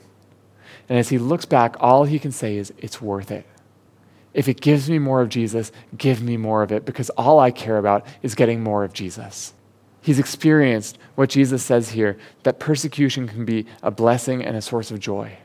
[0.87, 3.45] And as he looks back, all he can say is, It's worth it.
[4.33, 7.51] If it gives me more of Jesus, give me more of it, because all I
[7.51, 9.53] care about is getting more of Jesus.
[10.01, 14.91] He's experienced what Jesus says here that persecution can be a blessing and a source
[14.91, 15.37] of joy.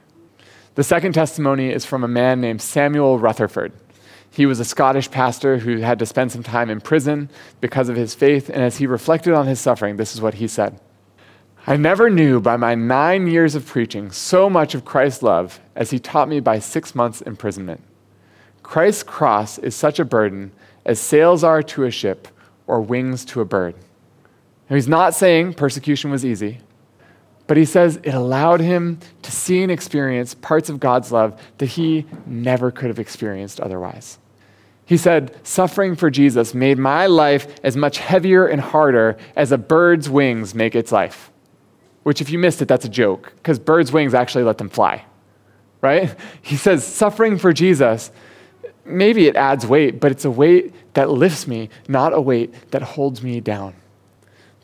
[0.74, 3.72] The second testimony is from a man named Samuel Rutherford.
[4.30, 7.30] He was a Scottish pastor who had to spend some time in prison
[7.60, 10.48] because of his faith, and as he reflected on his suffering, this is what he
[10.48, 10.80] said
[11.66, 15.90] I never knew by my nine years of preaching so much of Christ's love as
[15.90, 17.80] he taught me by six months' imprisonment.
[18.62, 20.52] Christ's cross is such a burden
[20.84, 22.28] as sails are to a ship
[22.66, 23.76] or wings to a bird.
[24.68, 26.60] Now, he's not saying persecution was easy,
[27.46, 31.66] but he says it allowed him to see and experience parts of God's love that
[31.66, 34.18] he never could have experienced otherwise.
[34.86, 39.58] He said, Suffering for Jesus made my life as much heavier and harder as a
[39.58, 41.30] bird's wings make its life
[42.04, 45.04] which, if you missed it, that's a joke, because birds' wings actually let them fly,
[45.80, 46.14] right?
[46.42, 48.12] He says, suffering for Jesus,
[48.84, 52.82] maybe it adds weight, but it's a weight that lifts me, not a weight that
[52.82, 53.74] holds me down.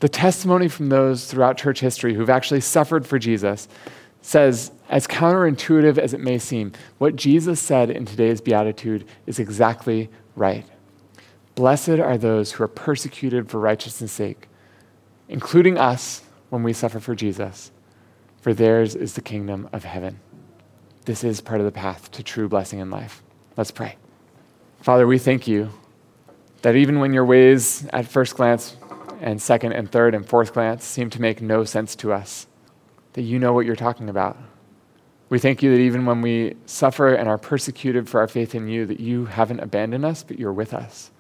[0.01, 3.69] The testimony from those throughout church history who've actually suffered for Jesus
[4.23, 10.11] says, as counterintuitive as it may seem, what Jesus said in today's Beatitude is exactly
[10.37, 10.67] right.
[11.55, 14.49] Blessed are those who are persecuted for righteousness' sake,
[15.29, 17.71] including us when we suffer for Jesus,
[18.41, 20.19] for theirs is the kingdom of heaven.
[21.05, 23.23] This is part of the path to true blessing in life.
[23.57, 23.97] Let's pray.
[24.81, 25.71] Father, we thank you
[26.63, 28.77] that even when your ways at first glance
[29.21, 32.47] and second and third and fourth glance seem to make no sense to us,
[33.13, 34.37] that you know what you're talking about.
[35.29, 38.69] We thank you that even when we suffer and are persecuted for our faith in
[38.69, 41.13] you, that you haven't abandoned us, but you're with us.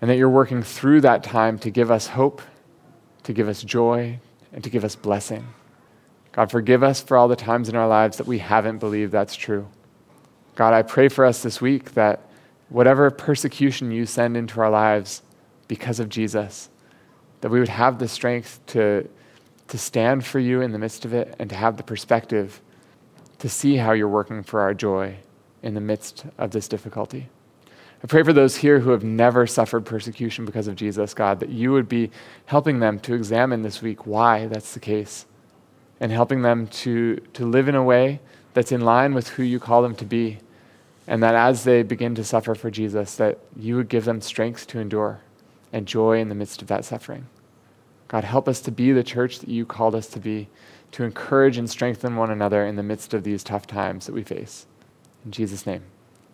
[0.00, 2.40] And that you're working through that time to give us hope,
[3.24, 4.18] to give us joy,
[4.52, 5.46] and to give us blessing.
[6.32, 9.36] God, forgive us for all the times in our lives that we haven't believed that's
[9.36, 9.68] true.
[10.54, 12.20] God, I pray for us this week that
[12.70, 15.22] whatever persecution you send into our lives
[15.68, 16.70] because of Jesus,
[17.42, 19.06] that we would have the strength to,
[19.68, 22.60] to stand for you in the midst of it and to have the perspective
[23.38, 25.16] to see how you're working for our joy
[25.62, 27.28] in the midst of this difficulty.
[28.02, 31.48] I pray for those here who have never suffered persecution because of Jesus, God, that
[31.48, 32.10] you would be
[32.46, 35.26] helping them to examine this week why that's the case
[36.00, 38.20] and helping them to, to live in a way
[38.54, 40.38] that's in line with who you call them to be.
[41.08, 44.68] And that as they begin to suffer for Jesus, that you would give them strength
[44.68, 45.20] to endure
[45.72, 47.26] and joy in the midst of that suffering.
[48.08, 50.48] God, help us to be the church that you called us to be,
[50.92, 54.22] to encourage and strengthen one another in the midst of these tough times that we
[54.22, 54.66] face.
[55.24, 55.82] In Jesus' name,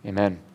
[0.04, 0.40] amen.